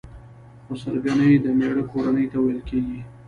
[0.65, 2.99] خسرګنۍ د مېړه کورنۍ ته ويل کيږي.